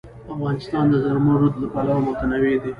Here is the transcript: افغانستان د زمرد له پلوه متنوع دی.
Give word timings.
افغانستان 0.33 0.85
د 0.89 0.93
زمرد 1.05 1.53
له 1.61 1.67
پلوه 1.73 1.99
متنوع 2.05 2.55
دی. 2.61 2.69